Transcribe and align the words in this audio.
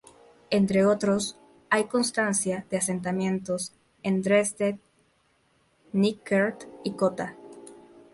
Entre 0.49 0.83
otros, 0.83 1.37
hay 1.69 1.83
constancia 1.83 2.65
de 2.71 2.77
asentamientos 2.77 3.71
en 4.01 4.23
Dresde-Nickern 4.23 6.55
y 6.83 6.93
Cotta. 6.93 7.35